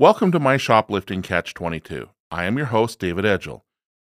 [0.00, 2.08] Welcome to my Shoplifting Catch 22.
[2.30, 3.62] I am your host, David Edgel.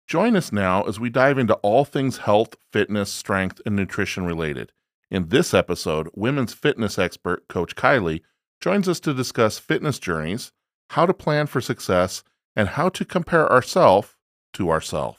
[0.05, 4.71] Join us now as we dive into all things health, fitness, strength, and nutrition related.
[5.09, 8.21] In this episode, women's fitness expert Coach Kylie
[8.61, 10.51] joins us to discuss fitness journeys,
[10.91, 12.23] how to plan for success,
[12.55, 14.15] and how to compare ourselves
[14.53, 15.17] to ourselves.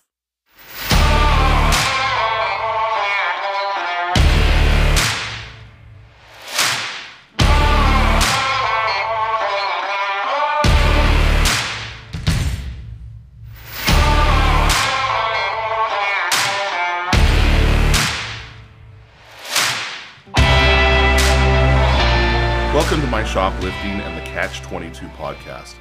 [22.72, 25.74] Welcome to my Shoplifting and the Catch 22 podcast.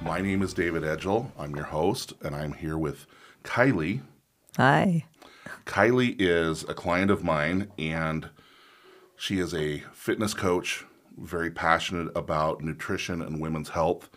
[0.00, 1.30] My name is David Edgel.
[1.38, 3.06] I'm your host, and I'm here with
[3.44, 4.00] Kylie.
[4.56, 5.04] Hi.
[5.66, 8.28] Kylie is a client of mine, and
[9.14, 10.84] she is a fitness coach,
[11.16, 14.10] very passionate about nutrition and women's health.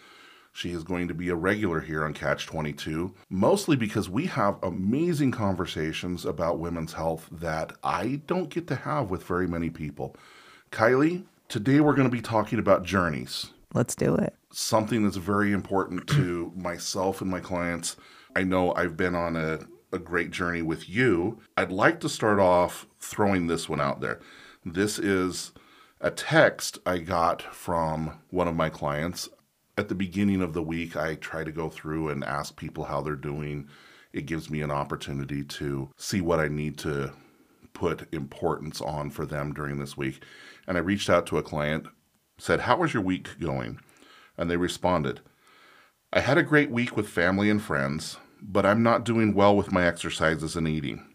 [0.51, 4.57] She is going to be a regular here on Catch 22, mostly because we have
[4.63, 10.15] amazing conversations about women's health that I don't get to have with very many people.
[10.71, 14.33] Kylie, today we're going to be talking about journeys Let's do it.
[14.51, 17.97] something that's very important to myself and my clients.
[18.35, 19.59] I know I've been on a,
[19.91, 21.39] a great journey with you.
[21.57, 24.21] I'd like to start off throwing this one out there.
[24.63, 25.51] This is
[25.99, 29.27] a text I got from one of my clients.
[29.77, 33.01] At the beginning of the week, I try to go through and ask people how
[33.01, 33.67] they're doing.
[34.13, 37.11] It gives me an opportunity to see what I need to
[37.73, 40.23] put importance on for them during this week.
[40.67, 41.87] And I reached out to a client,
[42.37, 43.79] said, How was your week going?
[44.37, 45.21] And they responded,
[46.11, 49.71] I had a great week with family and friends, but I'm not doing well with
[49.71, 51.05] my exercises and eating.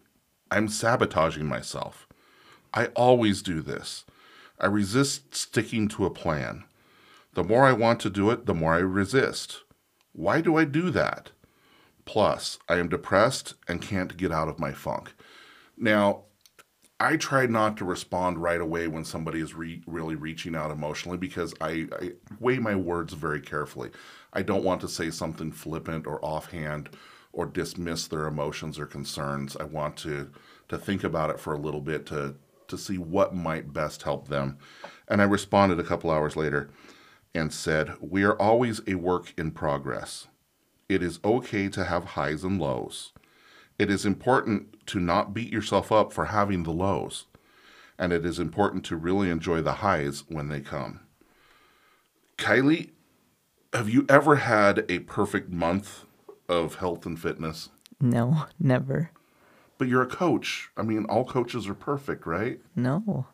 [0.49, 2.07] I'm sabotaging myself.
[2.73, 4.05] I always do this.
[4.59, 6.65] I resist sticking to a plan.
[7.33, 9.63] The more I want to do it, the more I resist.
[10.13, 11.31] Why do I do that?
[12.05, 15.13] Plus, I am depressed and can't get out of my funk.
[15.77, 16.23] Now,
[17.01, 21.17] I try not to respond right away when somebody is re- really reaching out emotionally
[21.17, 23.89] because I, I weigh my words very carefully.
[24.33, 26.91] I don't want to say something flippant or offhand
[27.33, 29.57] or dismiss their emotions or concerns.
[29.57, 30.29] I want to
[30.67, 32.35] to think about it for a little bit to
[32.67, 34.59] to see what might best help them.
[35.07, 36.69] And I responded a couple hours later
[37.33, 40.27] and said, "We are always a work in progress.
[40.87, 43.11] It is okay to have highs and lows."
[43.79, 47.25] It is important to not beat yourself up for having the lows,
[47.97, 51.01] and it is important to really enjoy the highs when they come.
[52.37, 52.91] Kylie,
[53.73, 56.05] have you ever had a perfect month
[56.49, 57.69] of health and fitness?
[57.99, 59.11] No, never.
[59.77, 60.69] But you're a coach.
[60.77, 62.59] I mean, all coaches are perfect, right?
[62.75, 63.25] No,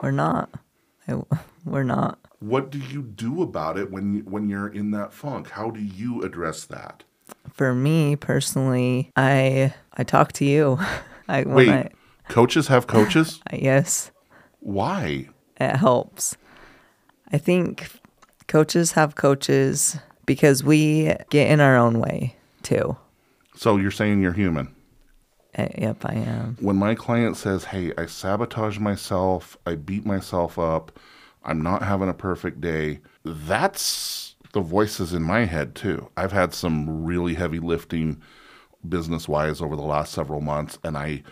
[0.00, 0.50] we're not.
[1.06, 1.20] I,
[1.64, 2.18] we're not.
[2.40, 5.50] What do you do about it when when you're in that funk?
[5.50, 7.04] How do you address that?
[7.52, 10.78] For me personally, I I talk to you.
[11.28, 11.90] I when Wait, I,
[12.28, 13.40] coaches have coaches?
[13.50, 14.10] I yes,
[14.60, 15.28] Why?
[15.60, 16.36] it helps.
[17.32, 17.88] I think
[18.48, 19.96] coaches have coaches
[20.26, 22.96] because we get in our own way too.
[23.54, 24.74] So you're saying you're human.
[25.56, 26.56] Uh, yep, I am.
[26.60, 30.98] when my client says, Hey, I sabotage myself, I beat myself up,
[31.44, 36.10] I'm not having a perfect day, that's the voices in my head too.
[36.16, 38.20] I've had some really heavy lifting
[38.88, 41.22] business wise over the last several months, and I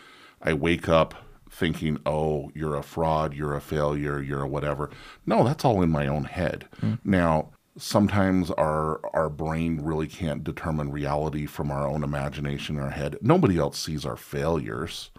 [0.42, 1.14] I wake up
[1.50, 4.90] thinking, Oh, you're a fraud, you're a failure, you're a whatever.
[5.26, 6.68] No, that's all in my own head.
[6.80, 6.98] Mm.
[7.04, 12.90] Now, sometimes our our brain really can't determine reality from our own imagination in our
[12.90, 13.16] head.
[13.22, 15.10] Nobody else sees our failures.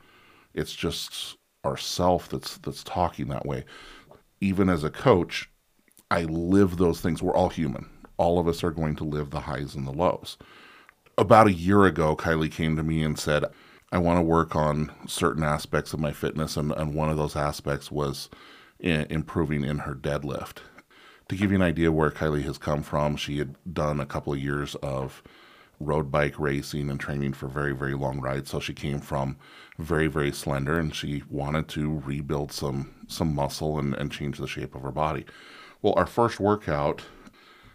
[0.53, 3.66] It's just ourself that's that's talking that way.
[4.41, 5.48] Even as a coach,
[6.12, 7.22] I live those things.
[7.22, 7.90] We're all human.
[8.18, 10.38] All of us are going to live the highs and the lows.
[11.18, 13.46] About a year ago, Kylie came to me and said,
[13.92, 16.58] I want to work on certain aspects of my fitness.
[16.58, 18.30] And, and one of those aspects was
[18.84, 20.58] i- improving in her deadlift.
[21.30, 24.34] To give you an idea where Kylie has come from, she had done a couple
[24.34, 25.22] of years of
[25.79, 28.50] road bike racing and training for very, very long rides.
[28.50, 29.38] So she came from
[29.78, 34.47] very, very slender and she wanted to rebuild some some muscle and, and change the
[34.47, 35.26] shape of her body.
[35.81, 37.03] Well, our first workout,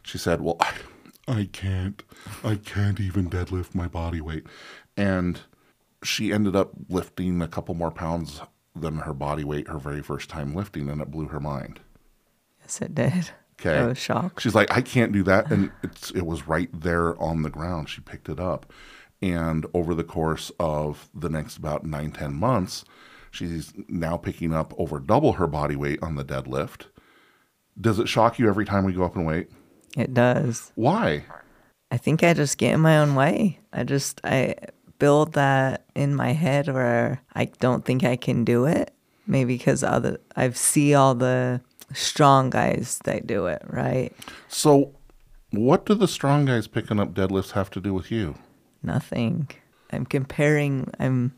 [0.03, 0.75] she said, Well, I,
[1.27, 2.03] I can't.
[2.43, 4.47] I can't even deadlift my body weight.
[4.97, 5.41] And
[6.03, 8.41] she ended up lifting a couple more pounds
[8.77, 11.81] than her body weight her very first time lifting, and it blew her mind.
[12.61, 13.31] Yes, it did.
[13.61, 13.79] Okay.
[13.79, 14.43] I was shocked.
[14.43, 15.51] She's like, I can't do that.
[15.51, 17.89] And it's it was right there on the ground.
[17.89, 18.73] She picked it up.
[19.23, 22.85] And over the course of the next about nine, ten months,
[23.31, 26.87] she's now picking up over double her body weight on the deadlift.
[27.81, 29.51] Does it shock you every time we go up and weight?
[29.97, 30.73] It does.
[30.75, 31.25] Why?
[31.91, 33.61] I think I just get in my own way.
[33.73, 34.57] I just I
[34.99, 38.93] build that in my head where I don't think I can do it.
[39.27, 41.61] Maybe because other I see all the
[41.93, 44.13] strong guys that do it, right?
[44.49, 44.93] So,
[45.51, 48.35] what do the strong guys picking up deadlifts have to do with you?
[48.83, 49.49] Nothing.
[49.91, 51.35] I'm comparing I'm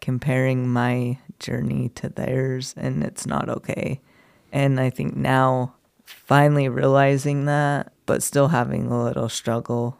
[0.00, 4.00] comparing my journey to theirs and it's not okay.
[4.52, 9.96] And I think now finally realizing that but still having a little struggle.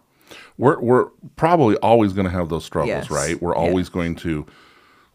[0.58, 1.06] We're we're
[1.36, 3.10] probably always going to have those struggles, Yes.
[3.10, 3.40] right?
[3.40, 3.60] We're Yeah.
[3.60, 4.46] always going to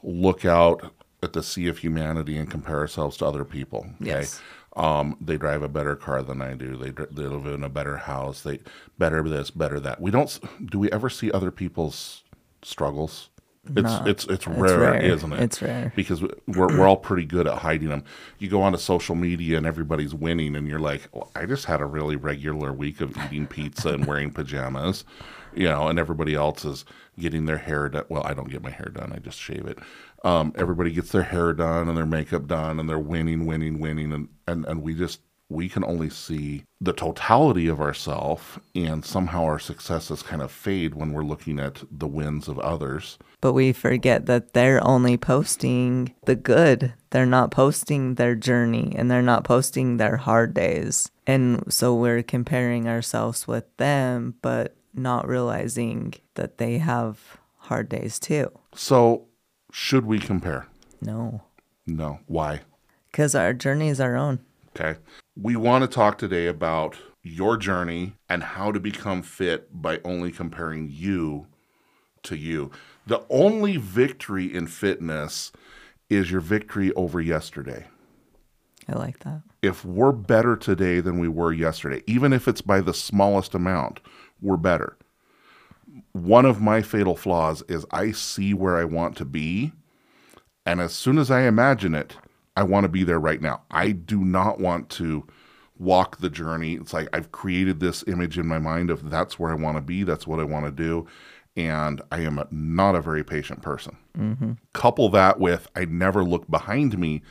[0.03, 0.91] look out
[1.23, 3.85] at the sea of humanity and compare ourselves to other people.
[4.01, 4.05] Okay.
[4.09, 4.41] Yes.
[4.75, 6.75] Um, they drive a better car than I do.
[6.77, 8.41] They they live in a better house.
[8.41, 8.59] They
[8.99, 9.99] better this, better that.
[9.99, 10.39] We don't.
[10.69, 12.23] Do we ever see other people's
[12.63, 13.29] struggles?
[13.75, 14.03] It's No.
[14.05, 15.01] it's it's It's rare, rare.
[15.01, 15.39] isn't it?
[15.41, 15.91] It's rare.
[15.95, 18.03] because we're we're all pretty good at hiding them.
[18.39, 21.81] You go onto social media and everybody's winning, and you're like, well, I just had
[21.81, 25.03] a really regular week of eating pizza and wearing pajamas,
[25.55, 26.85] you know, and everybody else is
[27.19, 28.05] getting their hair done.
[28.09, 29.79] Well, I don't get my hair done; I just shave it.
[30.23, 34.11] Um, everybody gets their hair done and their makeup done, and they're winning, winning, winning,
[34.13, 39.43] and and and we just we can only see the totality of ourself, and somehow
[39.45, 43.17] our successes kind of fade when we're looking at the wins of others.
[43.41, 46.93] But we forget that they're only posting the good.
[47.11, 51.09] They're not posting their journey and they're not posting their hard days.
[51.25, 58.19] And so we're comparing ourselves with them, but not realizing that they have hard days
[58.19, 58.51] too.
[58.75, 59.25] So,
[59.71, 60.67] should we compare?
[61.01, 61.43] No,
[61.85, 62.19] No.
[62.27, 62.61] Why?
[63.11, 64.39] because our journey is our own.
[64.79, 64.99] Okay.
[65.35, 70.31] We want to talk today about your journey and how to become fit by only
[70.31, 71.47] comparing you
[72.23, 72.69] to you.
[73.07, 75.51] The only victory in fitness
[76.09, 77.87] is your victory over yesterday.
[78.87, 79.41] I like that.
[79.63, 83.99] If we're better today than we were yesterday, even if it's by the smallest amount,
[84.41, 84.95] we're better.
[86.11, 89.73] One of my fatal flaws is I see where I want to be,
[90.65, 92.15] and as soon as I imagine it,
[92.57, 93.61] I want to be there right now.
[93.69, 95.27] I do not want to
[95.77, 96.73] walk the journey.
[96.73, 99.81] It's like I've created this image in my mind of that's where I want to
[99.81, 101.05] be, that's what I want to do,
[101.55, 103.95] and I am not a very patient person.
[104.17, 104.53] Mm-hmm.
[104.73, 107.21] Couple that with I never look behind me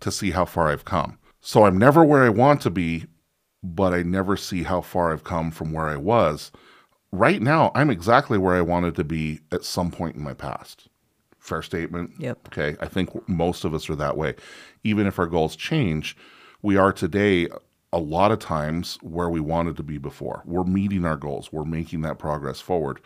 [0.00, 1.18] to see how far I've come.
[1.40, 3.06] So I'm never where I want to be,
[3.62, 6.50] but I never see how far I've come from where I was.
[7.12, 10.88] Right now, I'm exactly where I wanted to be at some point in my past.
[11.42, 12.12] Fair statement?
[12.18, 12.46] Yep.
[12.46, 12.76] Okay.
[12.80, 14.36] I think most of us are that way.
[14.84, 16.16] Even if our goals change,
[16.62, 17.48] we are today
[17.92, 20.42] a lot of times where we wanted to be before.
[20.46, 23.00] We're meeting our goals, we're making that progress forward,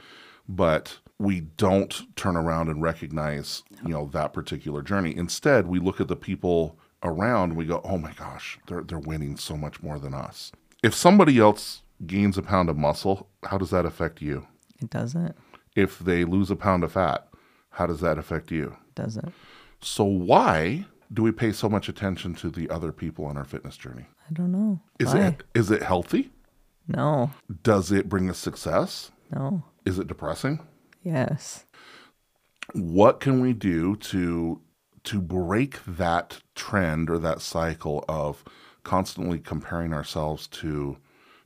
[0.47, 5.17] but we don't turn around and recognize, you know, that particular journey.
[5.17, 8.99] Instead, we look at the people around and we go, "Oh my gosh, they're they're
[8.99, 13.57] winning so much more than us." If somebody else gains a pound of muscle, how
[13.57, 14.47] does that affect you?
[14.79, 15.35] It doesn't.
[15.75, 17.27] If they lose a pound of fat,
[17.77, 18.75] how does that affect you?
[18.95, 19.35] Doesn't.
[19.83, 23.77] So why do we pay so much attention to the other people on our fitness
[23.77, 24.07] journey?
[24.31, 24.81] I don't know.
[24.99, 25.27] Is Why?
[25.27, 26.31] it is it healthy?
[26.89, 27.33] No.
[27.63, 29.11] Does it bring us success?
[29.31, 29.63] No.
[29.85, 30.61] Is it depressing?
[31.03, 31.67] Yes.
[32.73, 34.63] What can we do to
[35.05, 38.43] to break that trend or that cycle of
[38.85, 40.97] constantly comparing ourselves to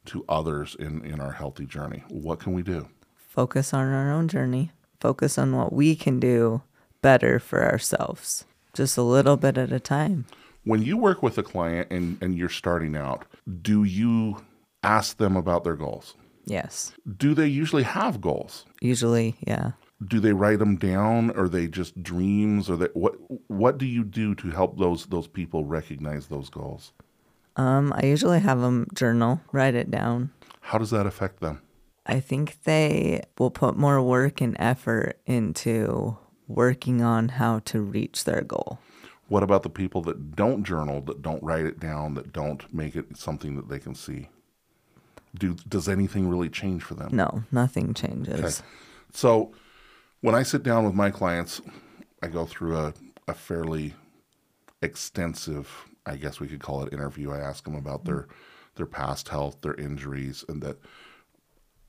[0.06, 2.05] to others in in our healthy journey?
[2.09, 2.88] What can we do?
[3.16, 4.71] Focus on our own journey.
[5.00, 6.62] Focus on what we can do
[7.02, 8.45] better for ourselves.
[8.75, 10.26] Just a little bit at a time.
[10.64, 13.25] When you work with a client and, and you're starting out,
[13.62, 14.45] do you
[14.83, 16.14] ask them about their goals?
[16.45, 16.92] Yes.
[17.16, 18.66] Do they usually have goals?
[18.80, 19.73] Usually, yeah.
[20.07, 23.14] Do they write them down or are they just dreams or they, what
[23.49, 26.92] what do you do to help those those people recognize those goals?
[27.57, 30.30] Um, I usually have them journal, write it down.
[30.61, 31.61] How does that affect them?
[32.11, 38.25] I think they will put more work and effort into working on how to reach
[38.25, 38.81] their goal.
[39.29, 42.97] What about the people that don't journal, that don't write it down, that don't make
[42.97, 44.29] it something that they can see?
[45.38, 47.11] Do does anything really change for them?
[47.12, 48.40] No, nothing changes.
[48.40, 48.69] Okay.
[49.12, 49.52] So
[50.21, 51.61] when I sit down with my clients,
[52.21, 52.95] I go through a,
[53.29, 53.95] a fairly
[54.83, 57.31] extensive, I guess we could call it interview.
[57.31, 58.14] I ask them about mm-hmm.
[58.14, 58.29] their
[58.75, 60.79] their past health, their injuries, and that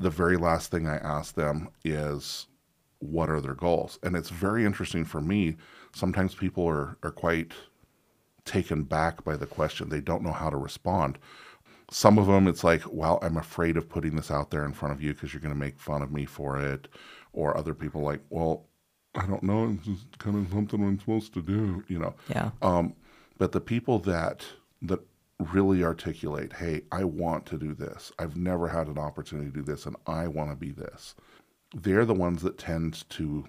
[0.02, 2.48] the very last thing I ask them is
[3.00, 4.00] what are their goals?
[4.04, 5.58] And it's very interesting for me.
[5.94, 7.52] Sometimes people are, are quite
[8.46, 9.90] taken back by the question.
[9.90, 11.18] They don't know how to respond.
[11.90, 14.94] Some of them, it's like, well, I'm afraid of putting this out there in front
[14.94, 16.88] of you because you're going to make fun of me for it.
[17.34, 18.66] Or other people, like, well,
[19.16, 19.70] I don't know.
[19.78, 22.14] It's just kind of something I'm supposed to do, you know.
[22.30, 22.52] Yeah.
[22.62, 22.94] Um,
[23.38, 24.46] but the people that
[24.84, 25.00] that
[25.54, 28.12] really articulate, hey, I want to do this.
[28.20, 31.16] I've never had an opportunity to do this, and I want to be this.
[31.74, 33.46] They're the ones that tend to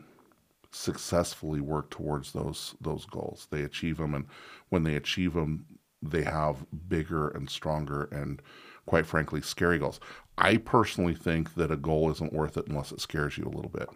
[0.71, 3.47] successfully work towards those those goals.
[3.51, 4.27] They achieve them, and
[4.71, 5.67] when they achieve them,
[6.01, 8.41] they have bigger and stronger and,
[8.87, 10.01] quite frankly, scary goals.
[10.39, 13.71] I personally think that a goal isn't worth it unless it scares you a little
[13.71, 13.89] bit.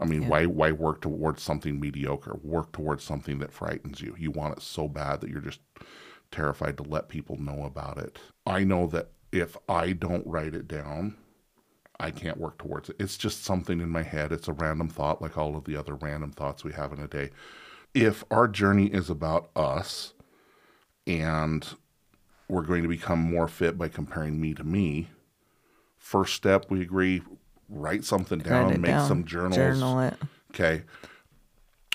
[0.00, 0.28] I mean, Yeah.
[0.28, 2.36] why why work towards something mediocre?
[2.42, 4.14] Work towards something that frightens you.
[4.18, 5.60] You want it so bad that you're just
[6.34, 8.18] terrified to let people know about it.
[8.46, 11.16] I know that if I don't write it down,
[12.00, 12.96] I can't work towards it.
[12.98, 14.32] It's just something in my head.
[14.32, 17.06] It's a random thought, like all of the other random thoughts we have in a
[17.06, 17.30] day.
[17.94, 20.12] If our journey is about us
[21.06, 21.66] and
[22.48, 25.10] we're going to become more fit by comparing me to me,
[25.96, 27.22] first step, we agree,
[27.68, 29.06] write something down, Write make down.
[29.06, 29.54] some journals.
[29.54, 30.14] Journal it.
[30.50, 30.82] Okay.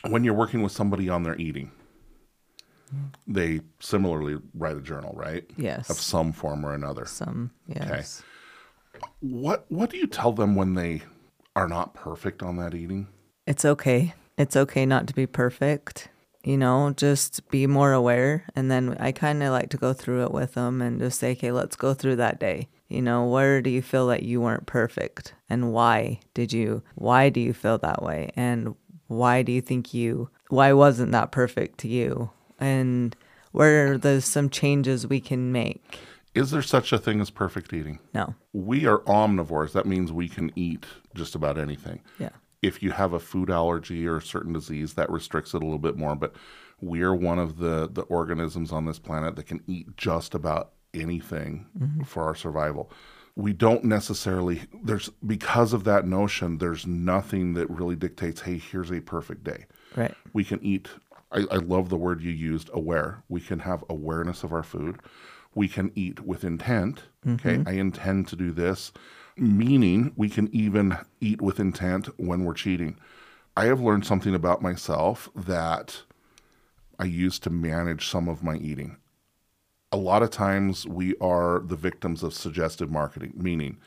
[0.07, 1.71] When you're working with somebody on their eating,
[3.27, 5.49] they similarly write a journal, right?
[5.57, 5.89] Yes.
[5.89, 7.05] Of some form or another.
[7.05, 7.51] Some.
[7.67, 8.23] Yes.
[9.21, 11.01] What what do you tell them when they
[11.55, 13.07] are not perfect on that eating?
[13.45, 14.13] It's okay.
[14.37, 16.09] It's okay not to be perfect.
[16.43, 18.45] You know, just be more aware.
[18.55, 21.33] And then I kind of like to go through it with them and just say,
[21.33, 22.69] okay, let's go through that day.
[22.87, 25.33] You know, where do you feel that you weren't perfect?
[25.49, 28.31] And why did you, why do you feel that way?
[28.37, 28.75] And
[29.07, 32.31] why do you think you, why wasn't that perfect to you?
[32.59, 33.15] And
[33.51, 35.99] where are the some changes we can make?
[36.35, 37.99] Is there such a thing as perfect eating?
[38.13, 38.35] No.
[38.53, 39.71] We are omnivores.
[39.73, 40.85] That means we can eat
[41.15, 42.01] just about anything.
[42.19, 42.29] Yeah.
[42.61, 45.79] if you have a food allergy or a certain disease, that restricts it a little
[45.79, 46.15] bit more.
[46.15, 46.35] But
[46.81, 50.71] we are one of the, the organisms on this planet that can eat just about
[50.93, 52.03] anything mm-hmm.
[52.03, 52.91] for our survival.
[53.35, 58.91] We don't necessarily, there's, because of that notion, there's nothing that really dictates, hey, here's
[58.91, 59.65] a perfect day.
[59.95, 60.13] Right.
[60.33, 60.89] We can eat,
[61.31, 63.23] I, I love the word you used, aware.
[63.29, 64.99] We can have awareness of our food.
[65.55, 67.03] We can eat with intent.
[67.27, 67.67] Okay, mm-hmm.
[67.67, 68.91] I intend to do this,
[69.37, 72.97] meaning we can even eat with intent when we're cheating.
[73.57, 76.03] I have learned something about myself that
[76.97, 78.97] I use to manage some of my eating.
[79.91, 83.77] A lot of times we are the victims of suggestive marketing, meaning,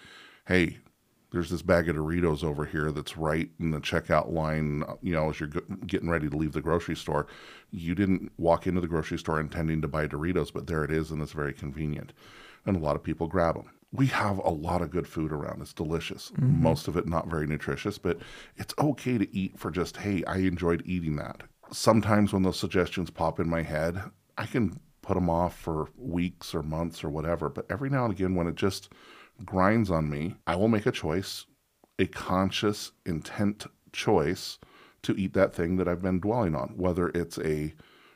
[0.46, 0.78] hey,
[1.32, 5.30] there's this bag of Doritos over here that's right in the checkout line, you know,
[5.30, 5.48] as you're
[5.86, 7.26] getting ready to leave the grocery store.
[7.70, 11.10] You didn't walk into the grocery store intending to buy Doritos, but there it is,
[11.10, 12.12] and it's very convenient.
[12.66, 13.70] And a lot of people grab them.
[13.92, 15.60] We have a lot of good food around.
[15.60, 16.30] It's delicious.
[16.32, 16.62] Mm-hmm.
[16.62, 18.18] Most of it not very nutritious, but
[18.56, 21.42] it's okay to eat for just, hey, I enjoyed eating that.
[21.72, 24.02] Sometimes when those suggestions pop in my head,
[24.38, 27.48] I can put them off for weeks or months or whatever.
[27.48, 28.92] But every now and again, when it just
[29.44, 31.46] grinds on me, I will make a choice,
[31.98, 34.58] a conscious intent choice
[35.02, 37.74] to eat that thing that I've been dwelling on, whether it's a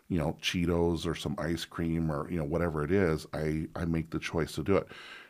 [0.09, 3.85] you know Cheetos or some ice cream or you know whatever it is, I I
[3.85, 4.89] make the choice to do it.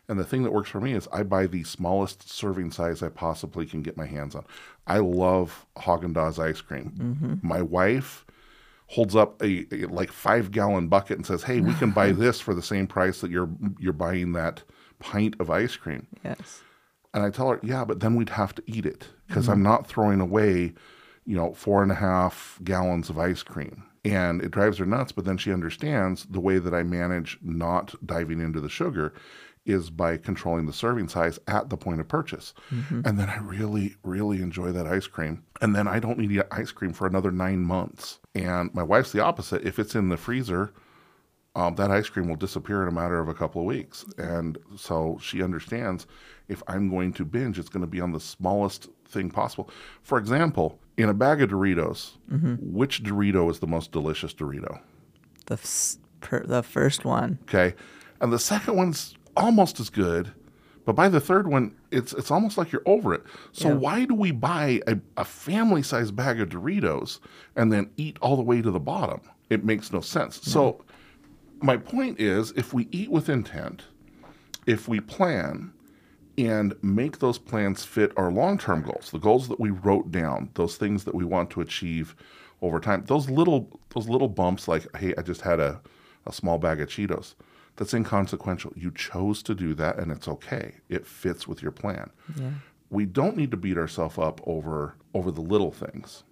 [0.08, 3.08] And the thing that works for me is I buy the smallest serving size I
[3.08, 4.44] possibly can get my hands on.
[4.86, 6.92] I love Haagen Dazs ice cream.
[6.96, 7.48] Mm-hmm.
[7.48, 8.24] My wife
[8.88, 12.40] holds up a, a like five gallon bucket and says, "Hey, we can buy this
[12.40, 14.62] for the same price that you're you're buying that
[14.98, 16.62] pint of ice cream." Yes.
[17.14, 19.64] And I tell her, "Yeah, but then we'd have to eat it because I'm mm-hmm.
[19.64, 20.74] not throwing away,
[21.24, 25.12] you know, four and a half gallons of ice cream." And it drives her nuts.
[25.12, 29.12] But then she understands the way that I manage not diving into the sugar
[29.66, 32.54] is by controlling the serving size at the point of purchase.
[32.70, 33.00] Mm-hmm.
[33.04, 35.42] And then I really, really enjoy that ice cream.
[35.60, 38.20] And then I don't need to eat ice cream for another nine months.
[38.34, 39.66] And my wife's the opposite.
[39.66, 40.72] If it's in the freezer,
[41.56, 44.04] um, that ice cream will disappear in a matter of a couple of weeks.
[44.18, 46.06] And so she understands
[46.48, 49.68] if I'm going to binge, it's going to be on the smallest thing possible.
[50.02, 52.12] For example, in a bag of Doritos,
[52.60, 54.80] which Dorito is the most delicious Dorito?
[55.46, 57.38] The f- per, the first one.
[57.48, 57.74] Okay.
[58.20, 60.32] And the second one's almost as good,
[60.84, 63.22] but by the third one, it's it's almost like you're over it.
[63.52, 63.74] So Yeah.
[63.74, 67.18] why do we buy a, a family size bag of Doritos
[67.56, 69.20] and then eat all the way to the bottom?
[69.50, 70.40] It makes no sense.
[70.42, 70.84] So
[71.60, 73.84] my point is if we eat with intent,
[74.66, 75.72] if we plan
[76.38, 80.76] and make those plans fit our long-term goals, the goals that we wrote down, those
[80.76, 82.14] things that we want to achieve
[82.62, 85.80] over time, those little those little bumps like, hey, I just had a,
[86.26, 87.34] a small bag of Cheetos.
[87.76, 88.72] That's inconsequential.
[88.74, 90.76] You chose to do that and it's okay.
[90.88, 92.10] It fits with your plan.
[92.38, 92.50] Yeah.
[92.88, 96.24] We don't need to beat ourselves up over over the little things.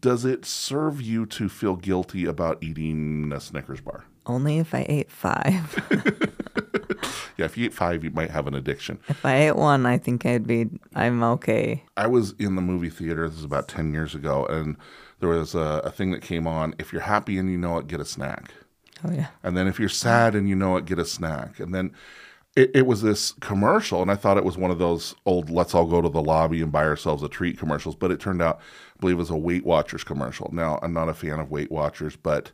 [0.00, 4.04] Does it serve you to feel guilty about eating a Snickers bar?
[4.26, 5.76] Only if I ate five.
[7.40, 8.98] Yeah, if you eat five, you might have an addiction.
[9.08, 10.68] if I ate one, I think I'd be.
[10.94, 11.82] I'm okay.
[11.96, 13.26] I was in the movie theater.
[13.30, 14.76] This is about ten years ago, and
[15.20, 16.74] there was a, a thing that came on.
[16.78, 18.52] If you're happy and you know it, get a snack.
[19.02, 19.28] Oh yeah.
[19.42, 21.58] And then if you're sad and you know it, get a snack.
[21.60, 21.92] And then
[22.56, 25.74] it, it was this commercial, and I thought it was one of those old let's
[25.74, 28.60] all go to the lobby and buy ourselves a treat commercials, but it turned out,
[29.00, 30.50] believe it was a Weight Watchers commercial.
[30.52, 32.52] Now, I'm not a fan of Weight Watchers, but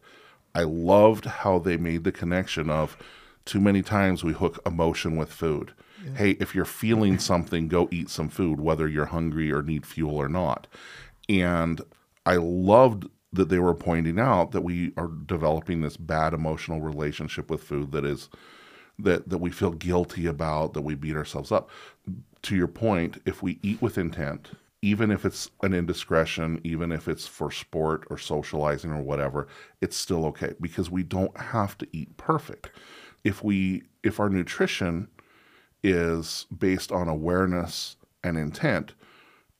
[0.54, 2.96] I loved how they made the connection of
[3.44, 5.72] too many times we hook emotion with food.
[6.14, 10.16] Hey, if you're feeling something, go eat some food, whether you're hungry or need fuel
[10.16, 10.68] or not.
[11.28, 11.80] And
[12.24, 17.50] I loved that they were pointing out that we are developing this bad emotional relationship
[17.50, 18.28] with food that is
[18.98, 21.68] that that we feel guilty about, that we beat ourselves up.
[22.42, 24.50] To your point, if we eat with intent,
[24.86, 29.48] even if it's an indiscretion, even if it's for sport or socializing or whatever,
[29.80, 32.70] it's still okay because we don't have to eat perfect.
[33.24, 35.08] If we if our nutrition
[35.82, 38.94] is based on awareness and intent,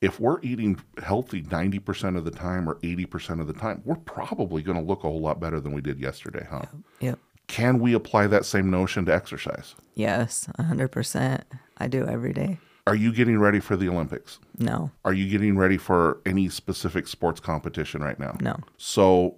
[0.01, 4.63] if we're eating healthy 90% of the time or 80% of the time, we're probably
[4.63, 6.67] going to look a whole lot better than we did yesterday, huh?
[7.01, 7.19] Yep.
[7.49, 9.75] Can we apply that same notion to exercise?
[9.95, 11.43] Yes, 100%.
[11.79, 12.59] I do every day.
[12.87, 14.39] Are you getting ready for the Olympics?
[14.59, 18.37] No, Are you getting ready for any specific sports competition right now?
[18.41, 18.57] no.
[18.77, 19.37] So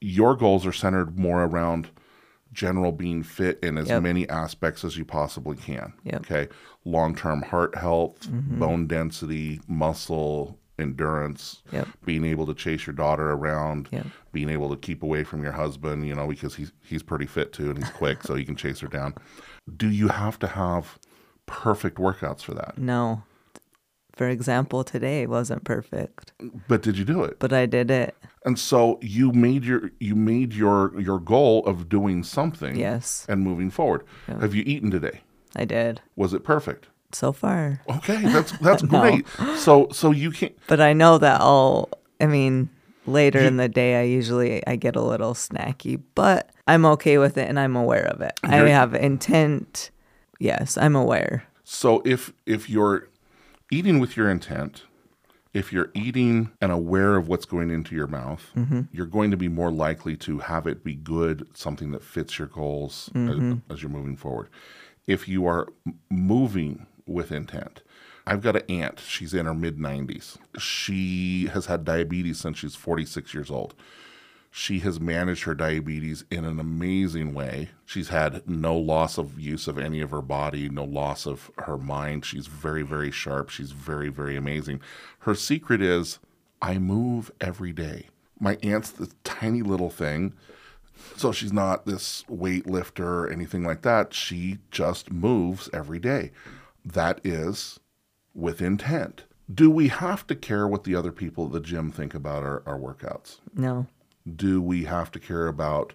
[0.00, 1.88] your goals are centered more around
[2.52, 4.02] general being fit in as Yep.
[4.02, 5.92] many aspects as you possibly can.
[6.04, 6.20] Yep.
[6.22, 6.48] Okay.
[6.84, 8.58] Long term heart health, mm-hmm.
[8.58, 11.88] bone density, muscle, endurance, Yep.
[12.04, 14.06] being able to chase your daughter around, Yep.
[14.32, 17.52] being able to keep away from your husband, you know, because he's he's pretty fit
[17.52, 19.14] too and he's quick, so he can chase her down.
[19.76, 20.98] Do you have to have
[21.46, 22.76] perfect workouts for that?
[22.78, 23.22] No.
[24.14, 26.32] For example, today wasn't perfect,
[26.68, 27.38] But did you do it?
[27.38, 28.16] but I did it.
[28.46, 33.42] And so you made your you made your your goal of doing something Yes, and
[33.42, 34.04] moving forward.
[34.26, 35.20] Have you eaten today?
[35.54, 36.00] I did.
[36.16, 36.86] Was it perfect?
[37.12, 37.82] So far.
[37.90, 39.00] Okay, that's that's No.
[39.00, 39.26] great.
[39.58, 42.70] So so you can't But I know that I'll I mean,
[43.04, 47.36] later in the day I usually I get a little snacky, but I'm okay with
[47.36, 48.32] it and I'm aware of it.
[48.42, 49.90] I have intent.
[50.38, 51.44] Yes, I'm aware.
[51.64, 53.08] so if if you're
[53.70, 54.84] eating with your intent,
[55.52, 58.82] if you're eating and aware of what's going into your mouth, mm-hmm.
[58.92, 62.48] you're going to be more likely to have it be good, something that fits your
[62.48, 63.38] goals as,
[63.70, 64.48] as you're moving forward.
[65.06, 65.68] If you are
[66.10, 67.82] moving with intent,
[68.26, 69.00] I've got an aunt.
[69.00, 70.36] She's in her mid 90s.
[70.58, 73.74] She has had diabetes since she's 46 years old.
[74.58, 77.68] She has managed her diabetes in an amazing way.
[77.84, 81.76] She's had no loss of use of any of her body, no loss of her
[81.76, 82.24] mind.
[82.24, 83.50] She's very, very sharp.
[83.50, 84.80] She's very, very amazing.
[85.20, 86.20] Her secret is
[86.62, 88.06] I move every day.
[88.40, 90.32] My aunt's this tiny little thing.
[91.18, 94.14] So she's not this weightlifter or anything like that.
[94.14, 96.30] She just moves every day.
[96.82, 97.78] That is
[98.32, 99.24] with intent.
[99.52, 102.62] Do we have to care what the other people at the gym think about our,
[102.64, 103.36] our workouts?
[103.54, 103.86] No.
[104.34, 105.92] Do we have to care about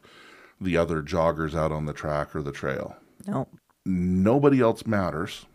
[0.59, 2.95] the other joggers out on the track or the trail?
[3.27, 3.47] No.
[3.85, 5.45] Nobody else matters.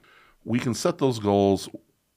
[0.44, 1.68] We can set those goals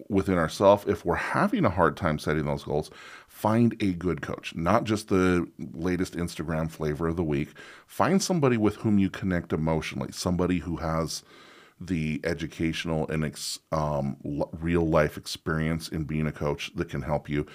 [0.07, 0.85] within ourselves.
[0.87, 2.89] If we're having a hard time setting those goals,
[3.27, 7.49] find a good coach, not just the latest Instagram flavor of the week.
[7.85, 11.23] Find somebody with whom you connect emotionally, somebody who has
[11.79, 14.17] the educational and ex, um,
[14.51, 17.45] real life experience in being a coach that can help you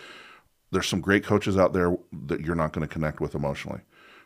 [0.71, 1.97] there's some great coaches out there
[2.27, 3.81] that you're not going to connect with emotionally.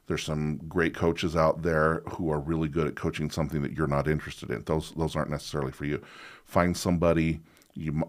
[0.07, 3.87] There's some great coaches out there who are really good at coaching something that you're
[3.87, 4.65] not interested in.
[4.65, 6.03] Those those aren't necessarily for you.
[6.45, 7.41] Find somebody
[7.75, 8.03] you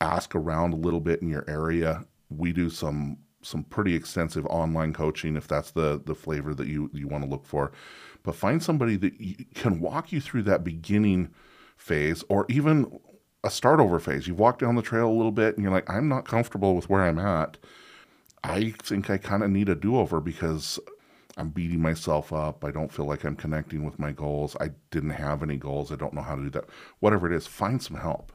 [0.00, 2.04] ask around a little bit in your area.
[2.28, 6.90] We do some some pretty extensive online coaching if that's the the flavor that you
[6.92, 7.72] you want to look for.
[8.22, 11.30] But find somebody that can walk you through that beginning
[11.76, 12.98] phase or even
[13.46, 14.26] a start over phase.
[14.26, 16.90] You've walked down the trail a little bit and you're like, I'm not comfortable with
[16.90, 17.56] where I'm at.
[18.44, 20.78] I think I kind of need a do over because
[21.36, 22.64] I'm beating myself up.
[22.64, 24.56] I don't feel like I'm connecting with my goals.
[24.60, 25.92] I didn't have any goals.
[25.92, 26.64] I don't know how to do that.
[27.00, 28.32] Whatever it is, find some help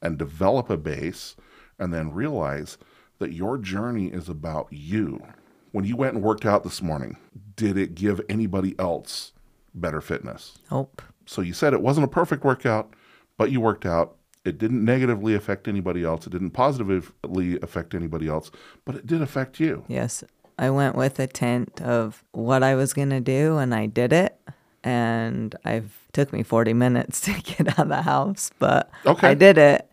[0.00, 1.36] and develop a base
[1.78, 2.78] and then realize
[3.18, 5.22] that your journey is about you.
[5.70, 7.16] When you went and worked out this morning,
[7.56, 9.32] did it give anybody else
[9.74, 10.58] better fitness?
[10.70, 11.00] Nope.
[11.24, 12.92] So you said it wasn't a perfect workout,
[13.38, 14.16] but you worked out.
[14.44, 16.26] It didn't negatively affect anybody else.
[16.26, 18.50] It didn't positively affect anybody else,
[18.84, 19.84] but it did affect you.
[19.88, 20.24] Yes.
[20.58, 24.12] I went with a tent of what I was going to do and I did
[24.12, 24.38] it.
[24.84, 29.28] And I've took me 40 minutes to get out of the house, but Okay.
[29.28, 29.88] I did it.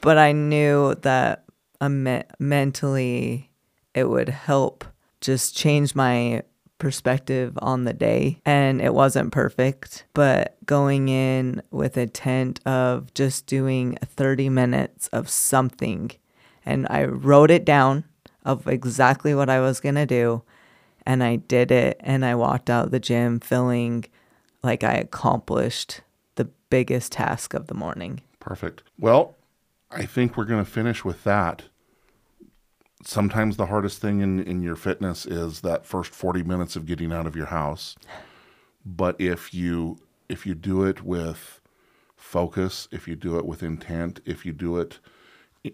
[0.00, 1.44] But I knew that
[1.80, 3.50] uh, me- mentally
[3.94, 4.84] it would help
[5.20, 6.42] just change my
[6.78, 8.40] perspective on the day.
[8.44, 15.08] And it wasn't perfect, but going in with a tent of just doing 30 minutes
[15.08, 16.12] of something.
[16.64, 18.04] And I wrote it down
[18.44, 20.42] of exactly what I was going to do.
[21.08, 24.04] and I did it and I walked out the gym feeling
[24.62, 26.02] like I accomplished
[26.34, 28.20] the biggest task of the morning.
[28.40, 28.82] Perfect.
[28.98, 29.36] Well,
[29.90, 31.64] I think we're going to finish with that.
[33.04, 37.12] Sometimes the hardest thing in, in your fitness is that first 40 minutes of getting
[37.12, 37.96] out of your house.
[38.84, 41.60] But if you if you do it with
[42.16, 44.98] focus, if you do it with intent, if you do it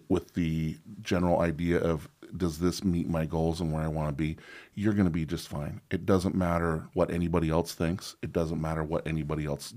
[0.07, 4.13] with the general idea of does this meet my goals and where I want to
[4.13, 4.37] be,
[4.73, 5.81] you're going to be just fine.
[5.89, 8.15] It doesn't matter what anybody else thinks.
[8.21, 9.73] It doesn't matter what anybody else